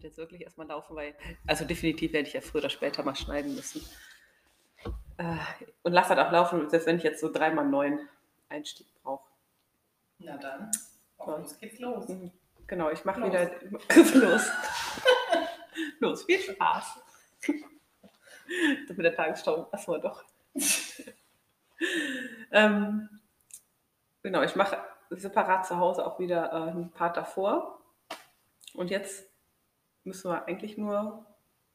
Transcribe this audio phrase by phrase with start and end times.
[0.00, 1.14] das jetzt wirklich erstmal laufen, weil,
[1.46, 3.82] also definitiv werde ich ja früher oder später mal schneiden müssen.
[5.18, 5.36] Äh,
[5.82, 8.00] und lass das auch laufen, selbst wenn ich jetzt so dreimal neun
[8.48, 9.28] Einstieg brauche.
[10.18, 10.70] Na dann,
[11.18, 12.08] auf uns geht's los.
[12.08, 12.30] Mhm.
[12.66, 13.50] Genau, ich mache wieder
[14.14, 14.50] los.
[16.00, 17.00] los, viel Spaß.
[18.88, 20.24] das mit der Tagesschau wir doch.
[22.52, 23.08] ähm,
[24.22, 24.78] genau, ich mache
[25.10, 27.82] separat zu Hause auch wieder äh, einen Part davor.
[28.74, 29.29] Und jetzt
[30.04, 31.24] müssen wir eigentlich nur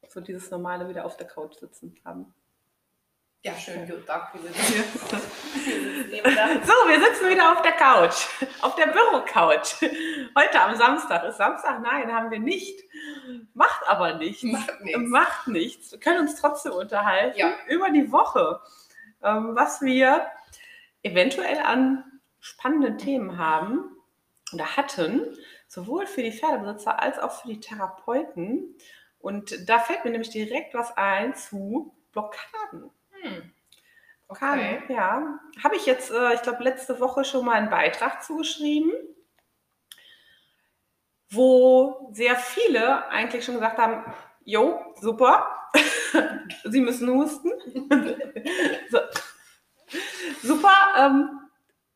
[0.08, 2.34] so dieses normale wieder auf der Couch sitzen haben.
[3.44, 4.40] Ja, schön, gut, danke.
[4.44, 6.48] Wir sitzen da.
[6.66, 8.26] So, wir sitzen wieder auf der Couch,
[8.62, 9.82] auf der Büro-Couch.
[10.36, 11.24] Heute am Samstag.
[11.26, 11.80] Ist Samstag?
[11.82, 12.84] Nein, haben wir nicht.
[13.54, 14.42] Macht aber nichts.
[14.44, 15.00] Macht nichts.
[15.10, 15.92] Macht nichts.
[15.92, 17.54] Wir können uns trotzdem unterhalten Ja.
[17.68, 18.62] über die Woche,
[19.22, 20.26] ähm, was wir
[21.04, 22.04] eventuell an
[22.40, 23.96] spannenden Themen haben
[24.54, 28.76] oder hatten, sowohl für die Pferdebesitzer als auch für die Therapeuten.
[29.20, 32.91] Und da fällt mir nämlich direkt was ein zu Blockaden.
[33.21, 33.52] Hm.
[34.34, 34.82] Kann, Okay.
[34.90, 35.40] ja.
[35.63, 38.91] Habe ich jetzt, äh, ich glaube, letzte Woche schon mal einen Beitrag zugeschrieben,
[41.30, 44.04] wo sehr viele eigentlich schon gesagt haben,
[44.43, 45.48] jo, super,
[46.63, 47.52] Sie müssen husten.
[48.90, 48.99] so.
[50.41, 51.45] Super, ähm,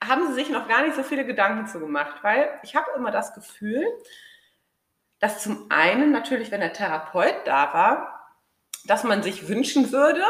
[0.03, 3.11] haben Sie sich noch gar nicht so viele Gedanken zu gemacht, weil ich habe immer
[3.11, 3.85] das Gefühl,
[5.19, 8.29] dass zum einen natürlich, wenn der Therapeut da war,
[8.85, 10.23] dass man sich wünschen würde,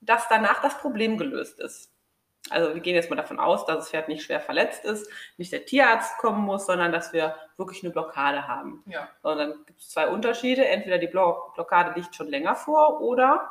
[0.00, 1.90] dass danach das Problem gelöst ist.
[2.50, 5.52] Also wir gehen jetzt mal davon aus, dass das Pferd nicht schwer verletzt ist, nicht
[5.52, 8.82] der Tierarzt kommen muss, sondern dass wir wirklich eine Blockade haben.
[8.86, 9.08] Ja.
[9.22, 10.66] So, dann gibt es zwei Unterschiede.
[10.66, 13.50] Entweder die Blo Blockade liegt schon länger vor oder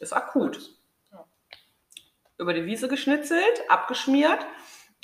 [0.00, 0.75] ist akut.
[2.38, 4.46] Über die Wiese geschnitzelt, abgeschmiert.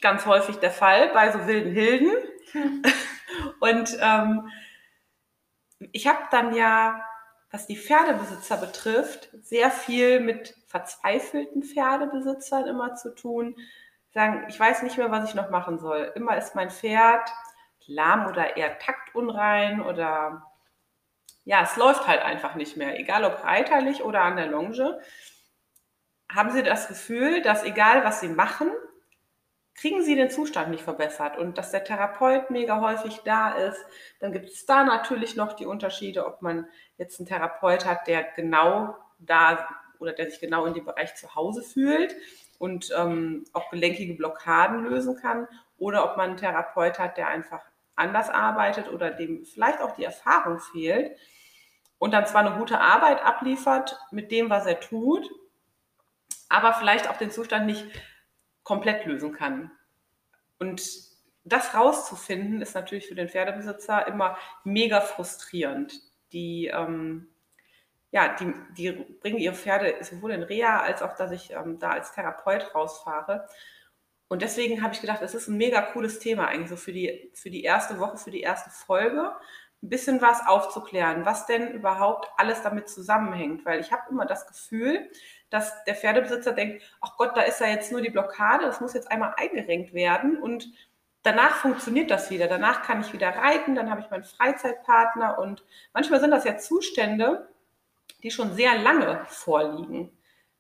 [0.00, 2.10] Ganz häufig der Fall bei so wilden Hilden.
[3.60, 4.48] Und ähm,
[5.92, 7.04] ich habe dann ja,
[7.50, 13.56] was die Pferdebesitzer betrifft, sehr viel mit verzweifelten Pferdebesitzern immer zu tun.
[14.12, 16.12] Sagen, ich weiß nicht mehr, was ich noch machen soll.
[16.14, 17.30] Immer ist mein Pferd
[17.86, 20.46] lahm oder eher taktunrein oder
[21.44, 25.00] ja, es läuft halt einfach nicht mehr, egal ob reiterlich oder an der Longe.
[26.34, 28.70] Haben Sie das Gefühl, dass egal was Sie machen,
[29.74, 33.84] kriegen Sie den Zustand nicht verbessert und dass der Therapeut mega häufig da ist,
[34.20, 36.66] dann gibt es da natürlich noch die Unterschiede, ob man
[36.96, 41.34] jetzt einen Therapeut hat, der genau da oder der sich genau in dem Bereich zu
[41.34, 42.14] Hause fühlt
[42.58, 47.62] und ähm, auch gelenkige Blockaden lösen kann oder ob man einen Therapeut hat, der einfach
[47.94, 51.16] anders arbeitet oder dem vielleicht auch die Erfahrung fehlt
[51.98, 55.28] und dann zwar eine gute Arbeit abliefert mit dem, was er tut,
[56.52, 57.86] aber vielleicht auch den Zustand nicht
[58.62, 59.70] komplett lösen kann.
[60.58, 60.82] Und
[61.44, 65.94] das rauszufinden, ist natürlich für den Pferdebesitzer immer mega frustrierend.
[66.32, 67.28] Die, ähm,
[68.10, 71.90] ja, die, die bringen ihre Pferde sowohl in Reha als auch, dass ich ähm, da
[71.90, 73.48] als Therapeut rausfahre.
[74.28, 77.32] Und deswegen habe ich gedacht, es ist ein mega cooles Thema eigentlich so für die,
[77.34, 79.34] für die erste Woche, für die erste Folge,
[79.82, 83.64] ein bisschen was aufzuklären, was denn überhaupt alles damit zusammenhängt.
[83.64, 85.10] Weil ich habe immer das Gefühl,
[85.52, 88.94] dass der Pferdebesitzer denkt, ach Gott, da ist ja jetzt nur die Blockade, das muss
[88.94, 90.66] jetzt einmal eingerenkt werden und
[91.22, 92.48] danach funktioniert das wieder.
[92.48, 96.56] Danach kann ich wieder reiten, dann habe ich meinen Freizeitpartner und manchmal sind das ja
[96.56, 97.48] Zustände,
[98.22, 100.10] die schon sehr lange vorliegen,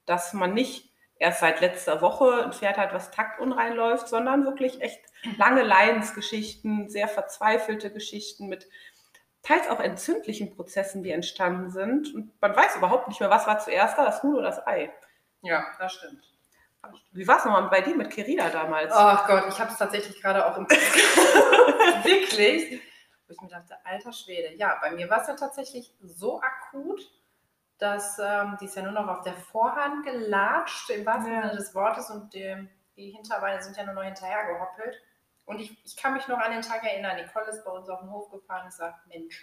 [0.04, 4.82] dass man nicht erst seit letzter Woche ein Pferd hat, was taktunrein läuft, sondern wirklich
[4.82, 5.00] echt
[5.38, 8.68] lange Leidensgeschichten, sehr verzweifelte Geschichten mit
[9.42, 12.14] teils auch entzündlichen Prozessen, die entstanden sind.
[12.14, 14.92] Und man weiß überhaupt nicht mehr, was war zuerst da, das Huhn oder das Ei.
[15.42, 16.22] ja, das stimmt.
[17.12, 18.92] Wie war es nochmal bei dir mit Kerina damals?
[18.92, 20.66] Ach Gott, ich habe es tatsächlich gerade auch im
[22.04, 22.80] Wirklich?
[23.28, 24.54] Wo ich mir dachte, alter Schwede.
[24.56, 27.00] Ja, bei mir war es ja tatsächlich so akut,
[27.78, 31.42] dass ähm, die ist ja nur noch auf der Vorhand gelatscht, im wahrsten Ja.
[31.42, 35.00] Sinne des Wortes, und ähm, die Hinterbeine sind ja nur noch hinterher gehoppelt.
[35.44, 38.00] Und ich, ich kann mich noch an den Tag erinnern, Nicole ist bei uns auf
[38.00, 39.42] den Hof gefahren und sagt, Mensch,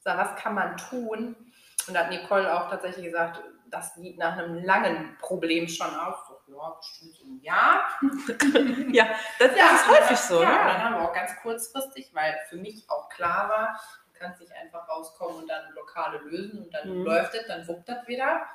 [0.00, 1.34] sag, was kann man tun?
[1.86, 6.16] Und da hat Nicole auch tatsächlich gesagt, das sieht nach einem langen Problem schon aus.
[6.28, 7.80] So, ja, bestimmt so ein Jahr.
[8.92, 9.06] Ja,
[9.38, 10.42] das, das ist häufig so.
[10.42, 10.54] Ja, ne?
[10.72, 14.52] dann haben wir auch ganz kurzfristig, weil für mich auch klar war, du kannst nicht
[14.52, 17.04] einfach rauskommen und dann Blockade lösen und dann Mhm.
[17.04, 18.46] läuft es, dann wuppt das wieder.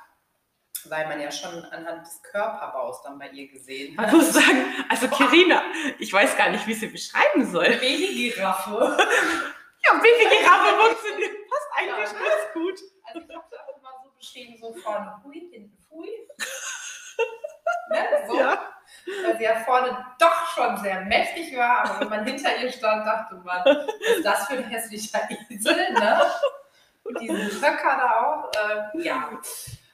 [0.88, 4.12] Weil man ja schon anhand des Körperbaus dann bei ihr gesehen Man hat.
[4.14, 5.62] muss sagen, also Kerina,
[5.98, 7.68] ich weiß gar nicht, wie ich sie beschreiben soll.
[7.68, 8.96] Babygiraffe.
[9.82, 12.18] Ja, Babygiraffe funktioniert fast eigentlich Ja.
[12.18, 12.80] ganz gut.
[13.02, 16.10] Also ich habe es auch immer so beschrieben, so von Hui, hinten Pfui.
[17.90, 18.38] ne, so.
[18.38, 18.74] Ja.
[19.24, 23.06] weil sie ja vorne doch schon sehr mächtig war, aber wenn man hinter ihr stand,
[23.06, 26.30] dachte man, was ist das für ein hässlicher Esel, ne?
[27.04, 29.30] Und diesen Höcker da auch, äh, ja.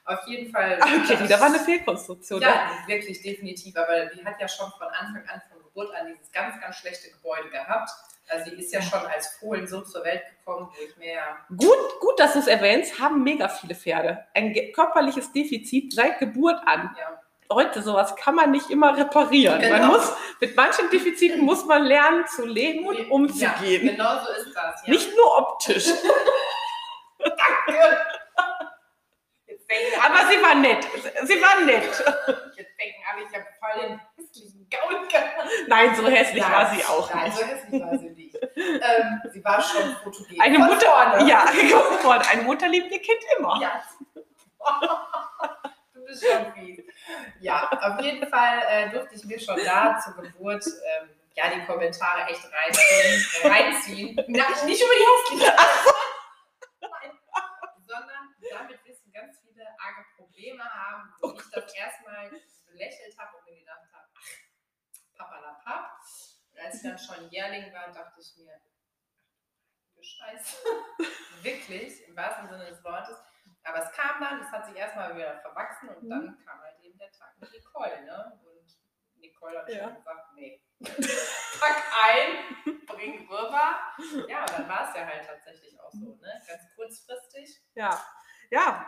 [0.07, 0.79] Auf jeden Fall.
[0.81, 2.41] Okay, da war eine Fehlkonstruktion.
[2.41, 2.71] Ja, ne?
[2.87, 3.77] wirklich, definitiv.
[3.77, 7.11] Aber die hat ja schon von Anfang an, von Geburt an, dieses ganz, ganz schlechte
[7.11, 7.91] Gebäude gehabt.
[8.29, 11.37] Also sie ist ja schon als Fohlen so zur Welt gekommen, wo ich ja.
[11.49, 14.27] Gut, gut, dass du es erwähnst, haben mega viele Pferde.
[14.35, 16.95] Ein körperliches Defizit seit Geburt an.
[16.99, 17.21] Ja.
[17.53, 19.61] Heute sowas kann man nicht immer reparieren.
[19.61, 19.79] Genau.
[19.79, 23.87] Man muss, mit manchen Defiziten muss man lernen zu leben und umzugehen.
[23.87, 24.83] Ja, genau so ist das.
[24.85, 24.93] Ja.
[24.93, 25.87] Nicht nur optisch.
[27.19, 27.99] Danke.
[29.47, 30.87] Jetzt denken alle, Aber sie war nett.
[31.25, 31.83] Sie war nett.
[32.57, 35.49] jetzt denken alle, ich habe voll den hässlichen Gaul gehabt.
[35.69, 37.37] Nein, so hässlich Nein, war sie auch Nein, nicht.
[37.37, 38.37] so hässlich war sie nicht.
[38.57, 40.41] Ähm, sie war schon fotogen.
[40.41, 41.29] Eine Mutter, vorne.
[41.29, 41.45] ja,
[42.05, 43.61] mal, eine Mutter liebt ihr Kind immer.
[43.61, 43.83] Ja.
[45.95, 46.85] du bist schon fies.
[47.41, 51.65] Ja, auf jeden Fall äh, durfte ich mir schon da zur Geburt ähm, ja, die
[51.67, 53.51] Kommentare echt reinziehen.
[53.53, 54.25] reinziehen.
[54.29, 55.57] Na, nicht über die hässliche.
[56.81, 57.11] Nein.
[57.87, 60.05] Sondern damit wissen ganz viele arge
[60.47, 62.31] Probleme haben, wo ich das erstmal
[62.67, 66.01] belächelt habe und mir gedacht habe, ach, papalapap.
[66.53, 68.61] Und als ich dann schon Jährling war, dachte ich mir,
[70.01, 70.57] Scheiße.
[71.43, 73.17] Wirklich, im wahrsten Sinne des Wortes.
[73.65, 76.09] Aber es kam dann, es hat sich erstmal wieder verwachsen und Mhm.
[76.11, 78.41] dann kam halt eben der Tag mit Nicole, ne?
[78.45, 78.77] Und
[79.17, 79.85] Nicole hat Ja.
[79.85, 80.63] schon gesagt, nee.
[81.61, 83.81] Pack ein, bring rüber.
[84.29, 86.43] Ja, und dann war es ja halt tatsächlich auch so, ne?
[86.47, 87.61] Ganz kurzfristig.
[87.75, 87.91] Ja.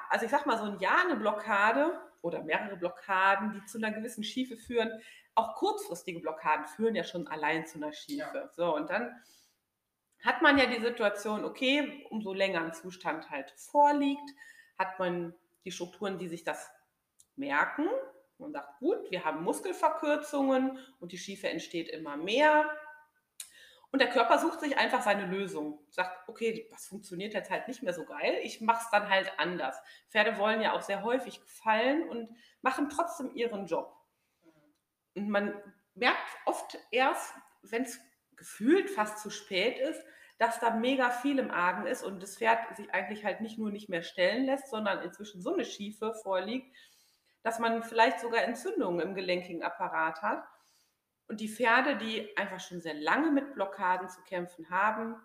[0.08, 3.78] Ja, also ich sag mal, so ein Jahr eine Blockade oder mehrere Blockaden, die zu
[3.78, 4.90] einer gewissen Schiefe führen,
[5.34, 8.50] auch kurzfristige Blockaden führen ja schon allein zu einer Schiefe.
[8.56, 9.14] So, und dann
[10.24, 14.30] hat man ja die Situation, okay, umso länger ein Zustand halt vorliegt,
[14.76, 15.34] hat man
[15.64, 16.68] die Strukturen, die sich das
[17.36, 17.86] merken.
[18.38, 22.68] Man sagt, gut, wir haben Muskelverkürzungen und die Schiefe entsteht immer mehr.
[23.90, 25.80] Und der Körper sucht sich einfach seine Lösung.
[25.90, 28.38] Sagt, okay, das funktioniert jetzt halt nicht mehr so geil.
[28.42, 29.80] Ich mache es dann halt anders.
[30.10, 32.28] Pferde wollen ja auch sehr häufig gefallen und
[32.60, 33.94] machen trotzdem ihren Job.
[35.14, 35.54] Und man
[35.94, 37.98] merkt oft erst, wenn es
[38.36, 40.04] gefühlt fast zu spät ist,
[40.38, 43.70] dass da mega viel im Argen ist und das Pferd sich eigentlich halt nicht nur
[43.70, 46.74] nicht mehr stellen lässt, sondern inzwischen so eine Schiefe vorliegt,
[47.42, 50.44] dass man vielleicht sogar Entzündungen im gelenkigen Apparat hat.
[51.28, 55.16] Und die Pferde, die einfach schon sehr lange mit Blockaden zu kämpfen haben,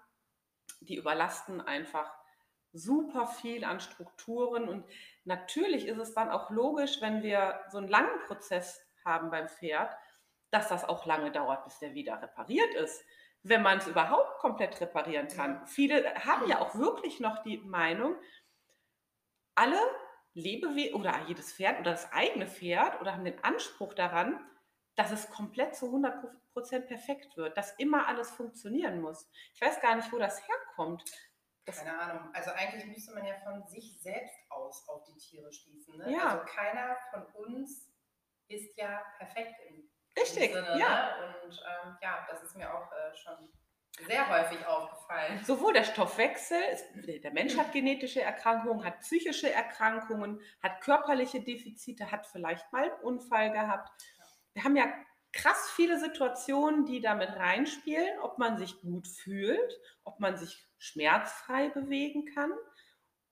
[0.82, 2.14] die überlasten einfach
[2.74, 4.68] super viel an Strukturen.
[4.68, 4.86] Und
[5.24, 9.96] natürlich ist es dann auch logisch, wenn wir so einen langen Prozess haben beim Pferd,
[10.52, 13.04] dass das auch lange dauert, bis der wieder repariert ist.
[13.44, 15.66] Wenn man es überhaupt komplett reparieren kann.
[15.68, 18.16] Viele haben ja auch wirklich noch die Meinung,
[19.56, 19.80] alle
[20.34, 24.40] Lebewesen oder jedes Pferd oder das eigene Pferd oder haben den Anspruch daran,
[24.96, 29.30] dass es komplett zu 100% perfekt wird, dass immer alles funktionieren muss.
[29.54, 31.04] Ich weiß gar nicht, wo das herkommt.
[31.66, 32.30] Das, Keine Ahnung.
[32.34, 35.98] Also eigentlich müsste man ja von sich selbst aus auf die Tiere schließen.
[35.98, 36.12] Ne?
[36.12, 36.30] Ja.
[36.30, 37.90] Also keiner von uns
[38.50, 41.18] ist ja perfekt im Richtig, im Sinne, ja.
[41.20, 41.42] Ne?
[41.44, 43.50] Und ähm, ja, das ist mir auch äh, schon
[44.08, 45.44] sehr häufig aufgefallen.
[45.44, 46.60] Sowohl der Stoffwechsel,
[47.24, 53.02] der Mensch hat genetische Erkrankungen, hat psychische Erkrankungen, hat körperliche Defizite, hat vielleicht mal einen
[53.02, 53.92] Unfall gehabt.
[54.54, 54.86] Wir haben ja
[55.34, 61.70] krass viele Situationen, die damit reinspielen, ob man sich gut fühlt, ob man sich schmerzfrei
[61.70, 62.52] bewegen kann.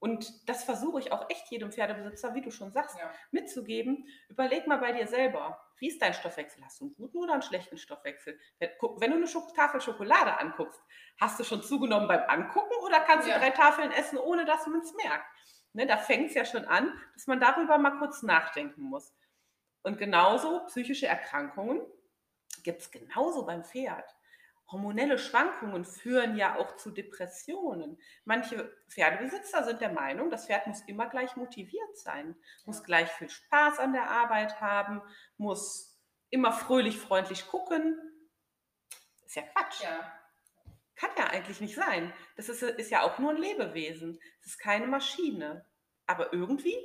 [0.00, 3.12] Und das versuche ich auch echt jedem Pferdebesitzer, wie du schon sagst, Ja.
[3.30, 4.08] mitzugeben.
[4.28, 6.64] Überleg mal bei dir selber, wie ist dein Stoffwechsel?
[6.64, 8.36] Hast du einen guten oder einen schlechten Stoffwechsel?
[8.58, 10.80] Wenn, du eine Tafel Schokolade anguckst,
[11.20, 13.34] hast du schon zugenommen beim Angucken oder kannst Ja.
[13.34, 15.24] du drei Tafeln essen, ohne dass man es merkt?
[15.72, 19.14] Ne, da fängt es ja schon an, dass man darüber mal kurz nachdenken muss.
[19.82, 21.80] Und genauso psychische Erkrankungen
[22.62, 24.08] gibt es genauso beim Pferd.
[24.70, 28.00] Hormonelle Schwankungen führen ja auch zu Depressionen.
[28.24, 32.34] Manche Pferdebesitzer sind der Meinung, das Pferd muss immer gleich motiviert sein,
[32.64, 35.02] muss gleich viel Spaß an der Arbeit haben,
[35.36, 37.98] muss immer fröhlich, freundlich gucken.
[39.26, 39.82] Ist ja Quatsch.
[39.82, 40.12] Ja.
[40.96, 42.12] Kann ja eigentlich nicht sein.
[42.36, 44.18] Das ist, ist ja auch nur ein Lebewesen.
[44.40, 45.66] Es ist keine Maschine.
[46.06, 46.76] Aber irgendwie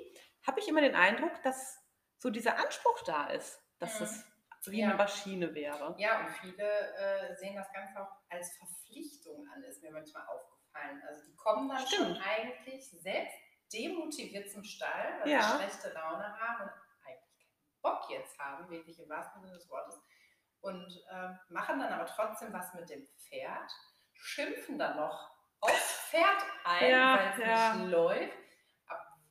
[0.45, 1.77] habe ich immer den Eindruck, dass
[2.17, 4.05] so dieser Anspruch da ist, dass Mhm.
[4.05, 4.25] es
[4.65, 4.87] wie Ja.
[4.89, 5.95] eine Maschine wäre.
[5.97, 6.63] Ja, und viele
[6.97, 11.01] äh, sehen das Ganze auch als Verpflichtung an, ist mir manchmal aufgefallen.
[11.07, 12.21] Also die kommen dann schon Stimmt.
[12.27, 13.33] eigentlich selbst
[13.71, 15.41] demotiviert zum Stall, weil Ja.
[15.41, 19.69] sie schlechte Laune haben und eigentlich keinen Bock jetzt haben, wirklich im wahrsten Sinne des
[19.69, 20.01] Wortes.
[20.61, 23.71] Und ähm, machen dann aber trotzdem was mit dem Pferd,
[24.13, 25.31] schimpfen dann noch
[25.61, 27.73] aufs Pferd ein, Ja, weil es ja.
[27.75, 28.37] nicht läuft.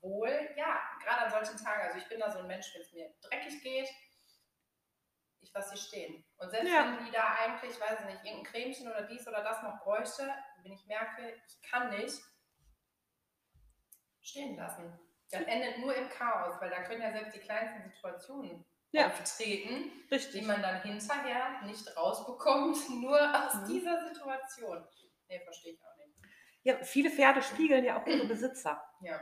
[0.07, 2.93] Obwohl, ja, gerade an solchen Tagen, also ich bin da so ein Mensch, wenn es
[2.93, 3.89] mir dreckig geht,
[5.41, 6.25] ich dass sie stehen.
[6.39, 6.85] Und selbst Ja.
[6.97, 10.33] wenn die da eigentlich, weiß ich nicht, irgendein Cremchen oder dies oder das noch bräuchte,
[10.63, 12.21] wenn ich merke, ich kann nicht,
[14.23, 14.97] stehen lassen.
[15.31, 19.07] Das endet nur im Chaos, weil da können ja selbst die kleinsten Situationen Ja.
[19.09, 20.47] auftreten, die Richtig.
[20.47, 23.67] man dann hinterher nicht rausbekommt, nur aus Mhm.
[23.67, 24.87] dieser Situation.
[25.29, 26.15] Nee, verstehe ich auch nicht.
[26.63, 28.81] Ja, viele Pferde spiegeln ja auch ihre Besitzer.
[29.01, 29.21] Ja.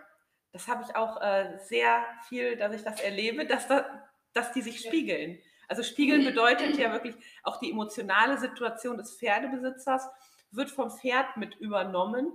[0.54, 4.62] Das habe ich auch äh, sehr viel, dass ich das erlebe, dass, da, dass die
[4.62, 5.40] sich spiegeln.
[5.66, 10.08] Also spiegeln bedeutet ja wirklich auch die emotionale Situation des Pferdebesitzers
[10.52, 12.32] wird vom Pferd mit übernommen,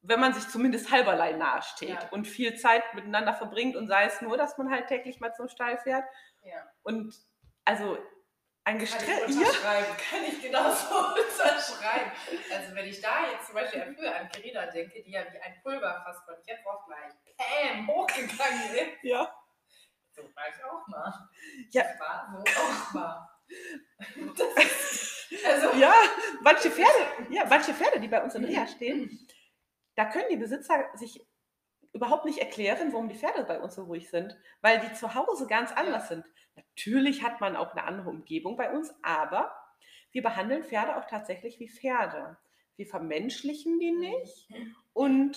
[0.00, 2.08] wenn man sich zumindest halberlei nahesteht Ja.
[2.10, 5.48] und viel Zeit miteinander verbringt und sei es nur, dass man halt täglich mal zum
[5.48, 6.04] Stall fährt.
[6.42, 6.66] Ja.
[6.82, 7.14] Und
[7.66, 7.98] also
[8.64, 9.08] ein Kann ich Gestress.
[9.08, 12.12] Ja, unterschreiben, kann ich genauso unterschreiben.
[12.52, 15.60] Also wenn ich da jetzt zum Beispiel früher an Carina denke, die ja wie ein
[15.62, 19.02] Pulverfass von jetzt auf gleich Pam hochgegangen ist.
[19.02, 19.34] ja.
[20.14, 21.28] So war ich auch mal.
[21.70, 21.82] Ja.
[21.82, 23.28] Ich war so auch mal.
[24.56, 25.94] Ist, also, Ja,
[26.42, 29.26] manche Pferde, ja, manche Pferde, die bei uns in Reha stehen,
[29.94, 31.26] da können die Besitzer sich
[31.92, 35.46] überhaupt nicht erklären, warum die Pferde bei uns so ruhig sind, weil die zu Hause
[35.46, 36.24] ganz anders sind.
[36.56, 39.54] Natürlich hat man auch eine andere Umgebung bei uns, aber
[40.10, 42.36] wir behandeln Pferde auch tatsächlich wie Pferde.
[42.76, 44.50] Wir vermenschlichen die nicht
[44.92, 45.36] und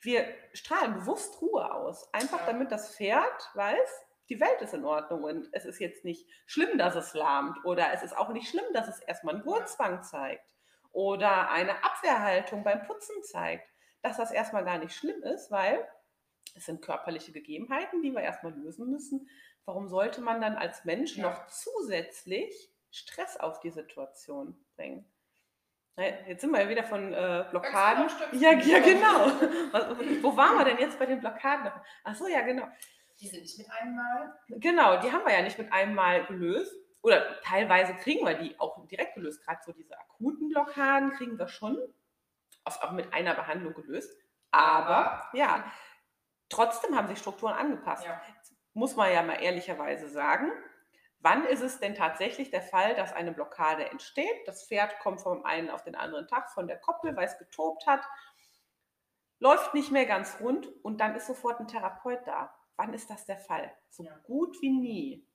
[0.00, 5.24] wir strahlen bewusst Ruhe aus, einfach damit das Pferd weiß, die Welt ist in Ordnung
[5.24, 8.64] und es ist jetzt nicht schlimm, dass es lahmt oder es ist auch nicht schlimm,
[8.72, 10.46] dass es erstmal einen Gurtzwang zeigt
[10.92, 13.68] oder eine Abwehrhaltung beim Putzen zeigt,
[14.02, 15.86] dass das erstmal gar nicht schlimm ist, weil
[16.54, 19.28] es sind körperliche Gegebenheiten, die wir erstmal lösen müssen.
[19.66, 21.28] Warum sollte man dann als Mensch Ja.
[21.30, 25.10] noch zusätzlich Stress auf die Situation bringen?
[25.96, 28.08] Jetzt sind wir ja wieder von äh, Blockaden.
[28.32, 29.26] Genau, Ja, ja, genau.
[30.22, 31.70] Wo waren wir denn jetzt bei den Blockaden?
[32.02, 32.66] Ach so, ja, genau.
[33.20, 34.36] die sind nicht mit einem Mal.
[34.48, 36.74] Genau, die haben wir ja nicht mit einem Mal gelöst.
[37.02, 39.44] Oder teilweise kriegen wir die auch direkt gelöst.
[39.44, 41.78] Gerade so diese akuten Blockaden kriegen wir schon
[42.64, 44.10] oft auch mit einer Behandlung gelöst.
[44.50, 45.70] Aber ja,
[46.48, 48.04] trotzdem haben sich Strukturen angepasst.
[48.04, 48.20] Ja.
[48.74, 50.50] Muss man ja mal ehrlicherweise sagen.
[51.20, 54.46] Wann ist es denn tatsächlich der Fall, dass eine Blockade entsteht?
[54.46, 57.86] Das Pferd kommt vom einen auf den anderen Tag von der Koppel, weil es getobt
[57.86, 58.04] hat,
[59.38, 62.54] läuft nicht mehr ganz rund und dann ist sofort ein Therapeut da.
[62.76, 63.72] Wann ist das der Fall?
[63.88, 64.16] So Ja.
[64.24, 65.28] gut wie nie.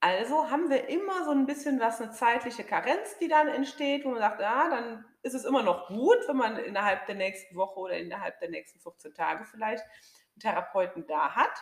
[0.00, 4.10] Also haben wir immer so ein bisschen was, eine zeitliche Karenz, die dann entsteht, wo
[4.10, 7.80] man sagt, ja, dann ist es immer noch gut, wenn man innerhalb der nächsten Woche
[7.80, 11.58] oder innerhalb der nächsten 14 Tage vielleicht einen Therapeuten da hat,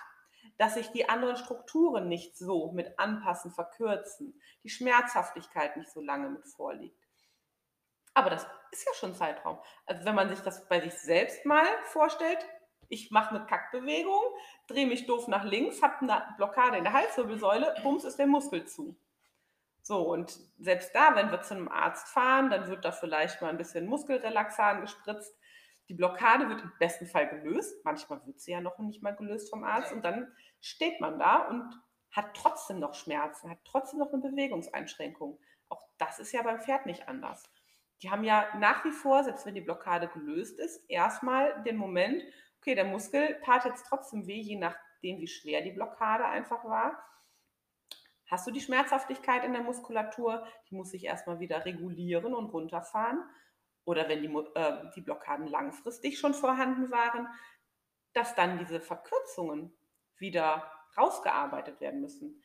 [0.59, 6.31] dass sich die anderen Strukturen nicht so mit anpassen, verkürzen, die Schmerzhaftigkeit nicht so lange
[6.31, 6.99] mit vorliegt.
[8.15, 9.59] Aber das ist ja schon Zeitraum.
[9.87, 12.39] Also wenn man sich das bei sich selbst mal vorstellt,
[12.89, 14.23] ich mache eine Kackbewegung,
[14.69, 18.67] drehe mich doof nach links, habe eine Blockade in der Halswirbelsäule, bums ist der Muskel
[18.67, 18.97] zu.
[19.83, 23.51] So, und selbst da, wenn wir zu einem Arzt fahren, dann wird da vielleicht mal
[23.51, 25.37] ein bisschen Muskelrelaxan gespritzt.
[25.89, 27.85] Die Blockade wird im besten Fall gelöst.
[27.85, 29.93] Manchmal wird sie ja noch nicht mal gelöst vom Arzt.
[29.93, 31.69] Und dann steht man da und
[32.11, 35.39] hat trotzdem noch Schmerzen, hat trotzdem noch eine Bewegungseinschränkung.
[35.69, 37.43] Auch das ist ja beim Pferd nicht anders.
[38.03, 42.23] Die haben ja nach wie vor, selbst wenn die Blockade gelöst ist, erstmal den Moment,
[42.59, 47.03] okay, der Muskel tat jetzt trotzdem weh, je nachdem, wie schwer die Blockade einfach war.
[48.27, 50.47] Hast du die Schmerzhaftigkeit in der Muskulatur?
[50.71, 53.23] Die muss sich erstmal wieder regulieren und runterfahren.
[53.85, 57.29] Oder wenn die, äh, die Blockaden langfristig schon vorhanden waren,
[58.13, 59.77] dass dann diese Verkürzungen
[60.17, 62.43] wieder rausgearbeitet werden müssen.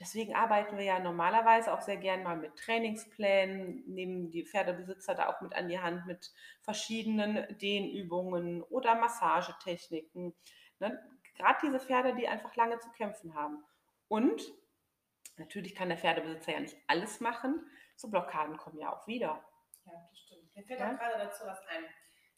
[0.00, 5.28] Deswegen arbeiten wir ja normalerweise auch sehr gern mal mit Trainingsplänen, nehmen die Pferdebesitzer da
[5.28, 10.36] auch mit an die Hand mit verschiedenen Dehnübungen oder Massagetechniken.
[10.78, 11.02] Ne?
[11.34, 13.64] Gerade diese Pferde, die einfach lange zu kämpfen haben.
[14.06, 14.40] Und
[15.36, 17.68] natürlich kann der Pferdebesitzer ja nicht alles machen.
[17.96, 19.44] So Blockaden kommen ja auch wieder.
[19.84, 20.47] Ja, das stimmt.
[20.58, 20.92] Mir fällt Ja.
[20.92, 21.84] auch gerade dazu was ein.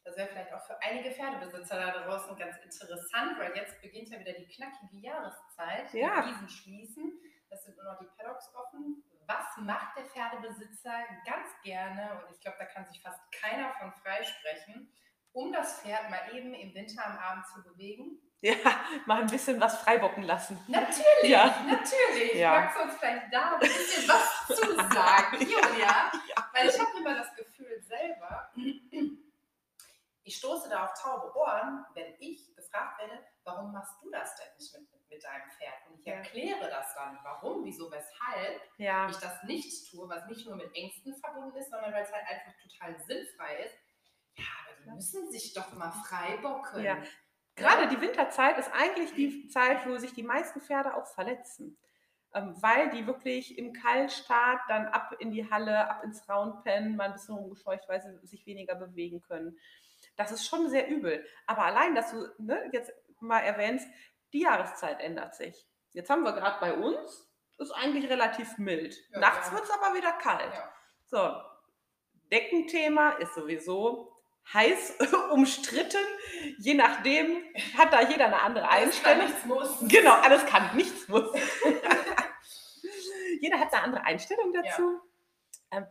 [0.04, 4.18] Das wäre vielleicht auch für einige Pferdebesitzer da draußen ganz interessant, weil jetzt beginnt ja
[4.18, 5.92] wieder die knackige Jahreszeit.
[5.94, 6.20] Ja.
[6.22, 7.12] Die Wiesen schließen.
[7.48, 9.02] Es sind nur noch die Paddocks offen.
[9.26, 10.92] Was macht der Pferdebesitzer
[11.24, 12.22] ganz gerne?
[12.22, 14.92] Und ich glaube, da kann sich fast keiner von freisprechen,
[15.32, 18.20] um das Pferd mal eben im Winter am Abend zu bewegen.
[18.42, 18.54] Ja,
[19.06, 20.58] mal ein bisschen was freibocken lassen.
[20.66, 21.46] Natürlich, Ja.
[21.66, 22.34] natürlich.
[22.34, 22.52] Ja.
[22.52, 26.10] Magst du uns vielleicht da ein bisschen was zu sagen, Julia?
[26.54, 27.49] Weil ich habe immer das Gefühl
[30.30, 34.46] ich stoße da auf taube Ohren, wenn ich gefragt werde, warum machst du das denn
[34.56, 35.74] nicht mit, mit, deinem Pferd?
[35.88, 36.14] Und ich Ja.
[36.14, 40.72] erkläre das dann, warum, wieso, weshalb Ja, ich das nicht tue, was nicht nur mit
[40.72, 43.74] Ängsten verbunden ist, sondern weil es halt einfach total sinnfrei ist.
[44.36, 46.84] Ja, aber die müssen sich doch mal freibocken.
[46.84, 46.98] Ja.
[47.56, 51.76] Gerade die Winterzeit ist eigentlich die Zeit, wo sich die meisten Pferde auch verletzen.
[52.32, 57.06] ähm, weil die wirklich im Kaltstart dann ab in die Halle, ab ins Roundpen, mal
[57.06, 59.58] ein bisschen rumgescheucht, weil sie sich weniger bewegen können.
[60.20, 61.24] Das ist schon sehr übel.
[61.46, 63.88] Aber allein, dass du ne, jetzt mal erwähnst,
[64.34, 65.66] die Jahreszeit ändert sich.
[65.92, 68.94] Jetzt haben wir gerade bei uns, ist eigentlich relativ mild.
[69.12, 69.54] Ja, Nachts ja.
[69.54, 70.52] wird es aber wieder kalt.
[70.52, 70.72] Ja.
[71.06, 71.40] So,
[72.30, 74.14] Deckenthema ist sowieso
[74.52, 74.98] heiß
[75.32, 76.04] umstritten.
[76.58, 77.42] Je nachdem
[77.78, 79.24] hat da jeder eine andere Einstellung.
[79.24, 79.78] Nichts muss.
[79.88, 81.32] Genau, alles kann, nichts muss.
[83.40, 85.00] Jeder hat eine andere Einstellung dazu.
[85.70, 85.86] Ähm,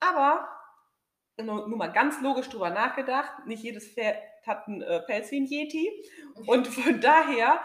[0.00, 0.57] aber
[1.42, 4.16] nur, mal ganz logisch drüber nachgedacht, nicht jedes Pferd
[4.46, 5.90] hat einen äh, Pelz wie ein Yeti.
[6.46, 7.60] Und von daher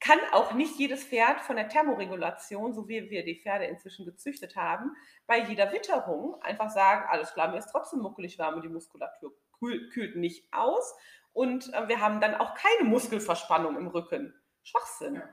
[0.00, 4.54] kann auch nicht jedes Pferd von der Thermoregulation, so wie wir die Pferde inzwischen gezüchtet
[4.54, 4.94] haben,
[5.26, 9.32] bei jeder Witterung einfach sagen, alles klar, mir ist trotzdem muckelig warm und die Muskulatur
[9.58, 10.94] kühl, kühlt nicht aus.
[11.32, 14.34] Und äh, wir haben dann auch keine Muskelverspannung im Rücken.
[14.62, 15.16] Schwachsinn.
[15.16, 15.28] Ja.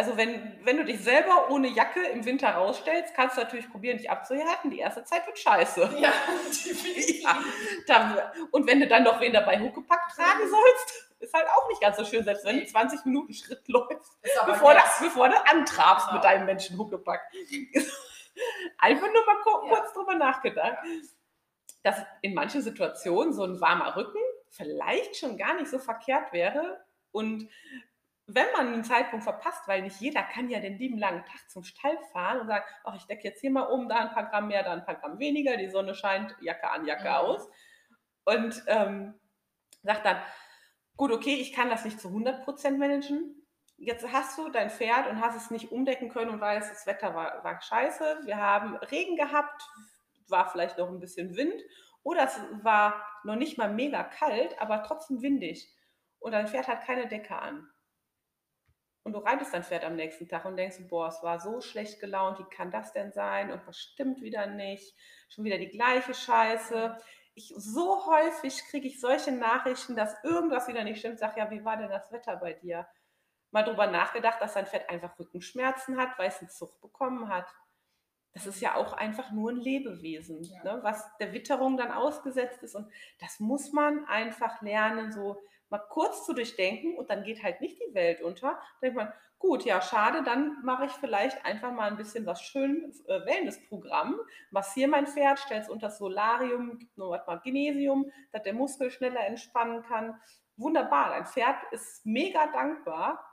[0.00, 3.98] Also wenn, wenn du dich selber ohne Jacke im Winter rausstellst, kannst du natürlich probieren,
[3.98, 4.70] dich abzuhärten.
[4.70, 5.90] Die erste Zeit wird scheiße.
[5.98, 6.10] Ja,
[6.48, 7.22] definitiv.
[7.22, 7.38] Ja,
[7.86, 8.18] dann,
[8.50, 11.98] und wenn du dann noch wen dabei Huckepack tragen sollst, ist halt auch nicht ganz
[11.98, 14.16] so schön, selbst wenn du 20 Minuten Schritt läufst,
[14.46, 16.14] bevor du, bevor du antrabst Genau.
[16.16, 17.20] mit deinem Menschen Huckepack.
[18.78, 19.74] Einfach nur mal ku- Ja.
[19.76, 20.78] kurz drüber nachgedacht,
[21.82, 26.82] dass in manchen Situationen so ein warmer Rücken vielleicht schon gar nicht so verkehrt wäre.
[27.12, 27.50] Und
[28.34, 31.64] wenn man einen Zeitpunkt verpasst, weil nicht jeder kann ja den lieben langen Tag zum
[31.64, 34.48] Stall fahren und sagen, ach, ich decke jetzt hier mal um, da ein paar Gramm
[34.48, 37.14] mehr, da ein paar Gramm weniger, die Sonne scheint, Jacke an, Jacke Mhm.
[37.14, 37.48] aus.
[38.24, 39.14] Und ähm,
[39.82, 40.18] sagt dann,
[40.96, 43.46] gut, okay, ich kann das nicht zu 100% managen.
[43.76, 47.14] Jetzt hast du dein Pferd und hast es nicht umdecken können und weißt, das Wetter
[47.14, 48.20] war, war scheiße.
[48.24, 49.62] Wir haben Regen gehabt,
[50.28, 51.60] war vielleicht noch ein bisschen Wind
[52.02, 55.66] oder es war noch nicht mal mega kalt, aber trotzdem windig.
[56.18, 57.66] Und dein Pferd hat keine Decke an.
[59.02, 62.00] Und du reitest dein Pferd am nächsten Tag und denkst, boah, es war so schlecht
[62.00, 63.50] gelaunt, wie kann das denn sein?
[63.50, 64.94] Und was stimmt wieder nicht?
[65.28, 66.98] Schon wieder die gleiche Scheiße.
[67.34, 71.18] Ich, so häufig kriege ich solche Nachrichten, dass irgendwas wieder nicht stimmt.
[71.18, 72.86] Sag ja, wie war denn das Wetter bei dir?
[73.52, 77.46] Mal drüber nachgedacht, dass dein Pferd einfach Rückenschmerzen hat, weil es einen Zug bekommen hat.
[78.32, 80.62] Das ist ja auch einfach nur ein Lebewesen, Ja.
[80.76, 82.76] ne, was der Witterung dann ausgesetzt ist.
[82.76, 87.60] Und das muss man einfach lernen, so mal kurz zu durchdenken und dann geht halt
[87.60, 88.48] nicht die Welt unter.
[88.50, 92.42] Da denkt man, gut, ja, schade, dann mache ich vielleicht einfach mal ein bisschen was
[92.42, 97.40] schön äh, Wellnessprogramm, massiere mein Pferd, stelle es unter das Solarium, gibt nur was mal
[97.40, 100.20] Genesium, dass der Muskel schneller entspannen kann.
[100.56, 103.24] Wunderbar, dein Pferd ist mega dankbar,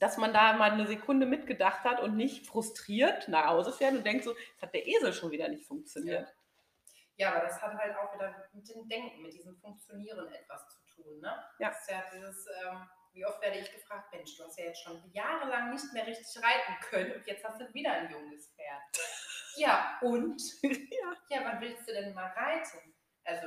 [0.00, 4.04] dass man da mal eine Sekunde mitgedacht hat und nicht frustriert nach Hause fährt und
[4.04, 6.34] denkt so, jetzt hat der Esel schon wieder nicht funktioniert.
[7.16, 10.83] Ja, aber das hat halt auch wieder mit dem Denken, mit diesem Funktionieren etwas zu
[10.94, 11.20] tun.
[11.20, 11.44] Ne?
[11.58, 11.68] Ja.
[11.68, 14.82] Das ist ja dieses, ähm, wie oft werde ich gefragt, Mensch, du hast ja jetzt
[14.82, 18.82] schon jahrelang nicht mehr richtig reiten können und jetzt hast du wieder ein junges Pferd.
[19.56, 20.42] Ja, und?
[20.62, 21.16] ja.
[21.28, 22.92] Ja, wann willst du denn mal reiten?
[23.22, 23.46] Also,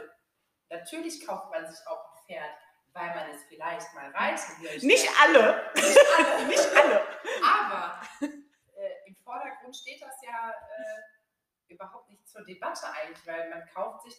[0.70, 2.58] natürlich kauft man sich auch ein Pferd,
[2.94, 4.88] weil man es vielleicht mal reiten möchte.
[4.88, 6.46] Nicht alle, Nicht alle.
[6.48, 7.06] nicht alle.
[7.44, 13.64] Aber äh, im Vordergrund steht das ja äh, überhaupt nicht zur Debatte eigentlich, weil man
[13.74, 14.16] kauft sich,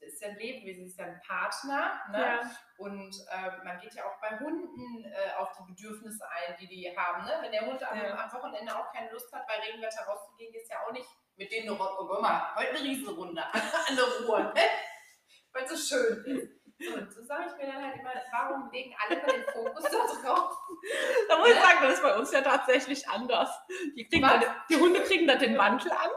[0.00, 2.00] das ist ja ein Lebewesen, das ist ja ein Partner.
[2.10, 2.18] Ne?
[2.18, 2.50] Ja.
[2.78, 6.96] Und äh, man geht ja auch bei Hunden äh, auf die Bedürfnisse ein, die die
[6.96, 7.24] haben.
[7.24, 7.38] Ne?
[7.42, 8.24] Wenn der Hund am, Ja.
[8.24, 11.68] am Wochenende auch keine Lust hat, bei Regenwetter rauszugehen, ist ja auch nicht mit denen
[11.68, 11.94] eine Runde.
[12.08, 14.62] Guck mal, heute eine Riesenrunde an der Ruhe, ne?
[15.52, 16.58] weil es so schön ist.
[16.80, 19.88] So, und so sage ich mir dann halt immer, warum legen alle den Fokus da
[19.90, 20.56] drauf?
[21.28, 23.50] Da muss ich sagen, das ist bei uns ja tatsächlich anders.
[23.96, 26.10] Die, kriegen dann, die Hunde kriegen dann den Mantel an.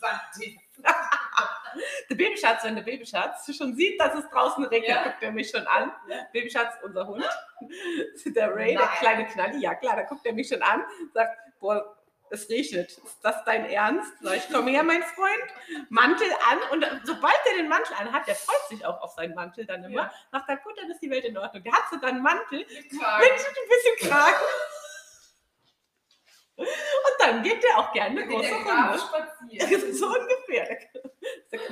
[0.00, 0.60] Santi.
[2.10, 5.04] Der Babyschatz, wenn der Babyschatz schon sieht, dass es draußen regnet, Ja.
[5.04, 5.90] guckt er mich schon an.
[6.06, 6.26] Ja.
[6.32, 7.24] Babyschatz, unser Hund,
[8.26, 8.94] der Ray, der Nein.
[8.98, 11.96] kleine Knalli, ja klar, da guckt er mich schon an, sagt, boah,
[12.28, 12.90] es regnet.
[12.90, 14.12] Ist das dein Ernst?
[14.20, 16.58] Sag ich, komm her, mein Freund, Mantel an.
[16.72, 20.02] Und sobald er den Mantel anhat, der freut sich auch auf seinen Mantel dann immer,
[20.02, 20.12] Ja.
[20.30, 21.62] sagt er, gut, dann ist die Welt in Ordnung.
[21.62, 23.22] Der hat sogar einen Mantel, Mit Kragen.
[23.22, 24.36] mit ein bisschen Kragen.
[26.56, 26.66] Und
[27.18, 28.98] dann geht der auch gerne eine große der Runde.
[29.94, 30.36] so ungefähr.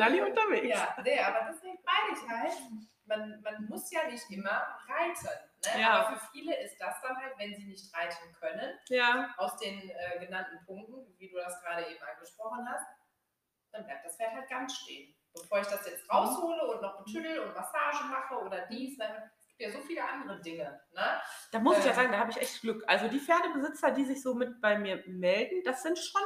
[0.07, 0.69] Knalli unterwegs.
[0.69, 2.59] Ja, nee, aber deswegen meine ich halt,
[3.07, 5.29] man, man muss ja nicht immer reiten.
[5.75, 5.81] Ne?
[5.81, 6.07] Ja.
[6.07, 9.91] Aber für viele ist das dann halt, wenn sie nicht reiten können, Ja, aus den
[9.91, 12.87] äh, genannten Punkten, wie du das gerade eben angesprochen hast,
[13.73, 15.15] dann bleibt das Pferd halt ganz stehen.
[15.33, 19.61] Bevor ich das jetzt raushole und noch betüdel und Massage mache oder dies, es gibt
[19.61, 20.81] ja so viele andere Dinge.
[20.93, 21.21] Ne?
[21.53, 21.95] da muss ich ja Äh.
[21.95, 22.83] sagen, da habe ich echt Glück.
[22.89, 26.23] Also die Pferdebesitzer, die sich so mit bei mir melden, das sind schon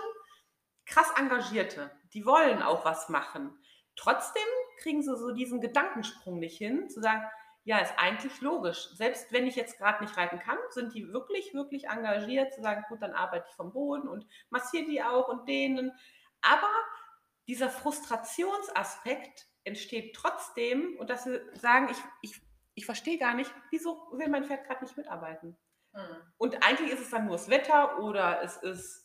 [0.86, 1.90] krass Engagierte.
[2.14, 3.58] Die wollen auch was machen.
[3.96, 4.42] Trotzdem
[4.78, 7.24] kriegen sie so diesen Gedankensprung nicht hin, zu sagen,
[7.64, 8.90] ja, ist eigentlich logisch.
[8.94, 12.84] Selbst wenn ich jetzt gerade nicht reiten kann, sind die wirklich, wirklich engagiert, zu sagen,
[12.88, 15.92] gut, dann arbeite ich vom Boden und massiere die auch und denen.
[16.42, 16.68] Aber
[17.48, 22.42] dieser Frustrationsaspekt entsteht trotzdem und dass sie sagen, ich, ich,
[22.74, 25.56] ich verstehe gar nicht, wieso will mein Pferd gerade nicht mitarbeiten.
[25.94, 26.32] Mhm.
[26.36, 29.03] Und eigentlich ist es dann nur das Wetter oder es ist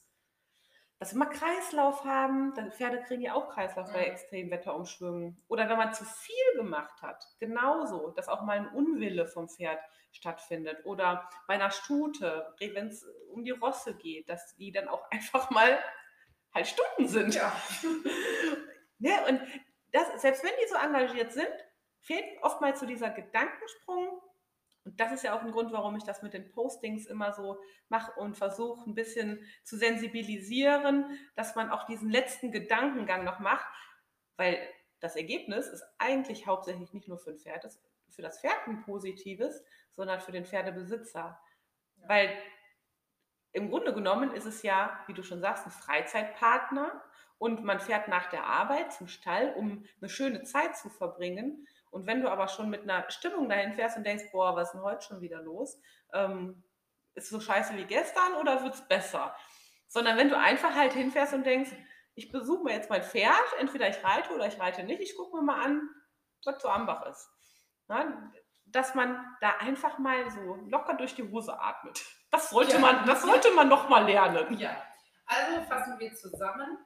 [1.00, 5.42] dass wir mal Kreislauf haben, dann Pferde kriegen ja auch Kreislauf bei extremen Wetterumschwüngen.
[5.48, 9.80] Oder wenn man zu viel gemacht hat, genauso, dass auch mal ein Unwille vom Pferd
[10.12, 10.86] stattfindet.
[10.86, 15.50] Oder bei einer Stute, wenn es um die Rosse geht, dass die dann auch einfach
[15.52, 15.80] mal
[16.54, 17.34] halt Stunden sind.
[17.34, 17.56] Ja.
[18.98, 19.42] ja und
[19.94, 21.50] das, selbst wenn die so engagiert sind,
[22.02, 24.22] fehlt oftmals so dieser Gedankensprung,
[24.90, 27.62] und das ist ja auch ein Grund, warum ich das mit den Postings immer so
[27.90, 33.68] mache und versuche ein bisschen zu sensibilisieren, dass man auch diesen letzten Gedankengang noch macht,
[34.36, 34.58] weil
[35.00, 37.68] das Ergebnis ist eigentlich hauptsächlich nicht nur für, Pferd,
[38.10, 41.40] für das Pferd ein positives, sondern für den Pferdebesitzer.
[41.98, 42.10] Ja.
[42.10, 42.36] Weil
[43.52, 47.00] im Grunde genommen ist es ja, wie du schon sagst, ein Freizeitpartner
[47.38, 51.68] und man fährt nach der Arbeit zum Stall, um eine schöne Zeit zu verbringen.
[51.92, 54.74] Und wenn du aber schon mit einer Stimmung dahin fährst und denkst, boah, was ist
[54.74, 55.82] denn heute schon wieder los?
[56.14, 56.64] Ähm,
[57.16, 59.36] ist so scheiße wie gestern oder wird es besser?
[59.88, 61.72] Sondern wenn du einfach halt hinfährst und denkst,
[62.16, 65.38] ich besuche mir jetzt mein Pferd, entweder ich reite oder ich reite nicht, ich gucke
[65.38, 65.90] mir mal an,
[66.46, 67.30] was zu Ambach ist.
[67.88, 68.32] Ja,
[68.72, 72.06] dass man da einfach mal so locker durch die Hose atmet.
[72.32, 72.80] Das sollte ja.
[72.80, 74.58] man, das sollte man noch mal lernen.
[74.60, 74.86] Ja.
[75.26, 76.78] Also fassen wir zusammen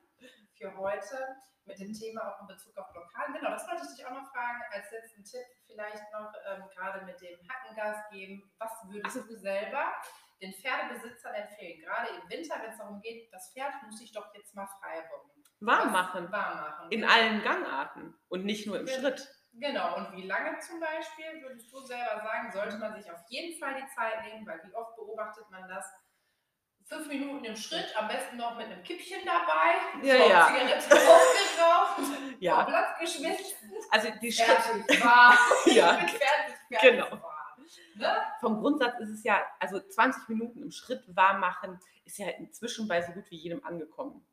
[0.57, 1.17] für heute
[1.65, 3.33] mit dem Thema auch in Bezug auf Blockaden.
[3.35, 4.61] Genau, das wollte ich dich auch noch fragen.
[4.71, 8.51] Als letzten Tipp vielleicht noch ähm, gerade mit dem Hackengas geben.
[8.59, 9.93] Was würdest du selber
[10.41, 11.81] den Pferdebesitzern empfehlen?
[11.81, 15.01] Gerade im Winter, wenn es darum geht, das Pferd muss ich doch jetzt mal frei
[15.09, 15.43] bocken.
[15.61, 16.31] Warm machen.
[16.31, 16.91] Warm machen.
[16.91, 17.13] In genau.
[17.13, 18.99] allen Gangarten und nicht nur im genau.
[18.99, 19.27] Schritt.
[19.55, 23.57] Genau, und wie lange zum Beispiel würdest du selber sagen, sollte man sich auf jeden
[23.59, 25.85] Fall die Zeit nehmen, weil wie oft beobachtet man das?
[26.85, 30.47] Fünf Minuten im Schritt, am besten noch mit einem Kippchen dabei, ja, ja.
[30.47, 32.01] Zigarette aufgeraucht,
[32.39, 32.63] ja.
[32.63, 33.71] Blatt geschmissen.
[33.91, 34.85] Also die Schritte.
[35.65, 35.93] Ja.
[35.93, 37.11] Ich bin fertig, fertig genau.
[37.11, 37.57] War.
[37.95, 38.17] Ne?
[38.39, 42.87] Vom Grundsatz ist es ja, also 20 Minuten im Schritt warm machen, ist ja inzwischen
[42.87, 44.25] bei so gut wie jedem angekommen.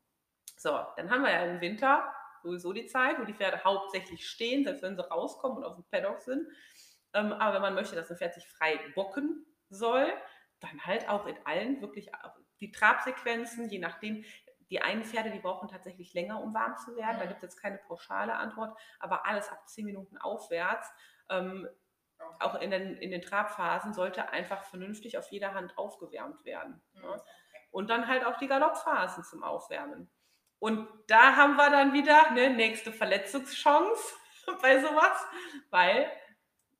[0.57, 4.63] So, dann haben wir ja im Winter sowieso die Zeit, wo die Pferde hauptsächlich stehen,
[4.63, 6.47] selbst wenn sie rauskommen und auf dem Paddock sind.
[7.13, 10.11] Ähm, aber wenn man möchte, dass ein Pferd sich frei bocken soll,
[10.59, 12.13] dann halt auch in allen wirklich
[12.61, 14.23] die Trabsequenzen, je nachdem,
[14.69, 17.19] die einen Pferde, die brauchen tatsächlich länger, um warm zu werden.
[17.19, 20.89] Da gibt es jetzt keine pauschale Antwort, aber alles ab 10 Minuten aufwärts,
[21.29, 21.67] ähm,
[22.39, 26.81] auch in den, in den Trabphasen, sollte einfach vernünftig auf jeder Hand aufgewärmt werden.
[26.93, 27.21] Ne?
[27.71, 30.09] Und dann halt auch die Galoppphasen zum Aufwärmen.
[30.59, 34.13] Und da haben wir dann wieder eine nächste Verletzungschance
[34.61, 35.25] bei sowas,
[35.69, 36.09] weil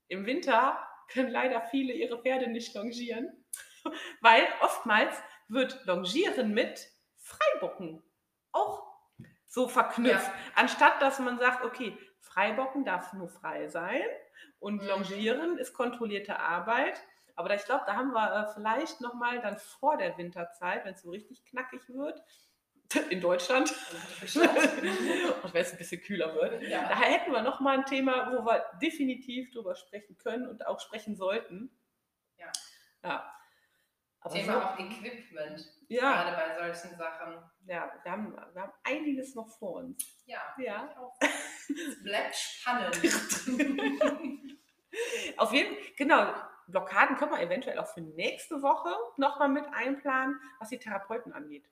[0.08, 3.46] im Winter können leider viele ihre Pferde nicht longieren,
[4.22, 8.02] weil oftmals wird Longieren mit Freibocken
[8.52, 8.84] auch
[9.48, 10.28] so verknüpft.
[10.28, 10.34] Ja.
[10.56, 14.04] Anstatt dass man sagt, okay, Freibocken darf nur frei sein
[14.60, 14.88] und mhm.
[14.88, 17.02] Longieren ist kontrollierte Arbeit.
[17.36, 21.02] Aber ich glaube, da haben wir äh, vielleicht nochmal dann vor der Winterzeit, wenn es
[21.02, 22.22] so richtig knackig wird,
[23.10, 23.72] in Deutschland,
[24.36, 26.90] und wenn es ein bisschen kühler wird, ja.
[26.90, 31.16] da hätten wir nochmal ein Thema, wo wir definitiv drüber sprechen können und auch sprechen
[31.16, 31.72] sollten.
[32.38, 32.52] Ja.
[33.04, 33.41] ja.
[34.22, 35.68] Aber Thema so, auch Equipment.
[35.88, 36.24] Ja.
[36.24, 37.38] Gerade bei solchen Sachen.
[37.66, 40.24] Ja, wir haben, wir haben einiges noch vor uns.
[40.26, 40.40] Ja.
[40.58, 40.90] ja.
[41.68, 42.96] Es bleibt spannend.
[45.38, 46.34] Auf jeden Fall, genau.
[46.68, 51.68] Blockaden können wir eventuell auch für nächste Woche nochmal mit einplanen, was die Therapeuten angeht.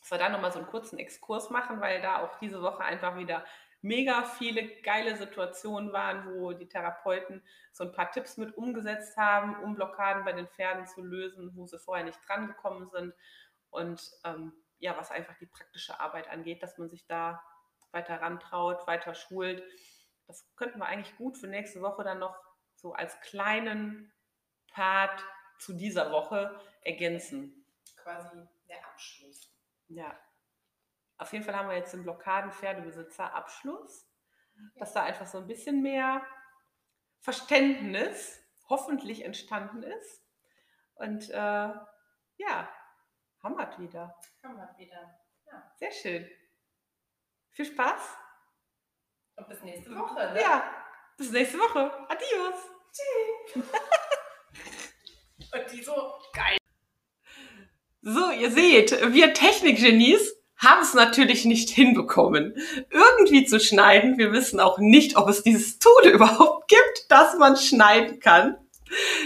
[0.00, 3.16] Dass wir da nochmal so einen kurzen Exkurs machen, weil da auch diese Woche einfach
[3.16, 3.44] wieder
[3.86, 9.62] mega viele geile Situationen waren, wo die Therapeuten so ein paar Tipps mit umgesetzt haben,
[9.62, 13.14] um Blockaden bei den Pferden zu lösen, wo sie vorher nicht dran gekommen sind.
[13.70, 17.42] Und ähm, ja, was einfach die praktische Arbeit angeht, dass man sich da
[17.92, 19.62] weiter rantraut, weiter schult.
[20.26, 22.36] Das könnten wir eigentlich gut für nächste Woche dann noch
[22.74, 24.12] so als kleinen
[24.72, 25.24] Part
[25.58, 27.64] zu dieser Woche ergänzen.
[27.96, 28.36] Quasi
[28.68, 29.50] der Abschluss.
[29.88, 30.18] Ja,
[31.18, 34.06] auf jeden Fall haben wir jetzt den Blockaden-Pferdebesitzer Abschluss,
[34.76, 36.26] dass da einfach so ein bisschen mehr
[37.20, 40.22] Verständnis hoffentlich entstanden ist.
[40.94, 41.34] Und äh,
[42.38, 42.68] ja,
[43.58, 44.18] wir wieder.
[44.40, 45.20] Wir wieder.
[45.46, 45.72] Ja.
[45.76, 46.30] Sehr schön.
[47.50, 48.16] Viel Spaß.
[49.36, 50.32] Und bis nächste Woche.
[50.32, 50.40] Ne?
[50.40, 50.70] Ja,
[51.16, 51.92] bis nächste Woche.
[52.08, 52.70] Adios.
[52.92, 53.64] Tschüss.
[55.52, 55.94] Und die so
[56.32, 56.56] geil.
[58.02, 62.54] So, ihr seht, wir Technikgenies haben es natürlich nicht hinbekommen.
[62.90, 64.18] irgendwie zu schneiden.
[64.18, 68.56] Wir wissen auch nicht, ob es dieses Tool überhaupt gibt, dass man schneiden kann.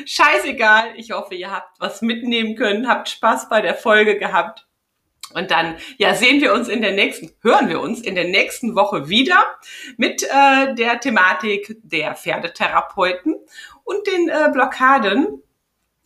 [0.07, 0.95] Scheißegal.
[0.97, 4.67] Ich hoffe, ihr habt was mitnehmen können, habt Spaß bei der Folge gehabt.
[5.33, 8.75] Und dann, ja, sehen wir uns in der nächsten, hören wir uns in der nächsten
[8.75, 9.45] Woche wieder
[9.97, 13.37] mit äh, der Thematik der Pferdetherapeuten
[13.85, 15.43] und den äh, Blockaden,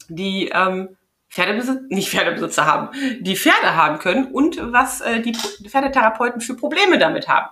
[0.08, 0.96] die ähm,
[1.34, 6.96] Pferdebesitzer, nicht Pferdebesitzer haben, die Pferde haben können und was äh, die Pferdetherapeuten für Probleme
[6.96, 7.48] damit haben.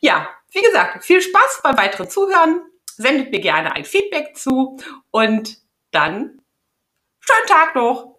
[0.00, 2.62] Ja, wie gesagt, viel Spaß beim weiteren Zuhören.
[2.96, 4.78] Sendet mir gerne ein Feedback zu
[5.10, 5.58] und
[5.92, 6.40] dann
[7.20, 8.13] schönen Tag noch.